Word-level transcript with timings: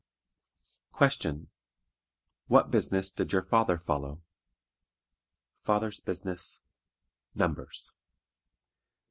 Question. 0.91 1.49
WHAT 2.47 2.71
BUSINESS 2.71 3.11
DID 3.11 3.33
YOUR 3.33 3.43
FATHER 3.43 3.77
FOLLOW? 3.77 4.23
Fathers' 5.61 5.99
business. 6.01 6.61
Numbers. 7.35 7.93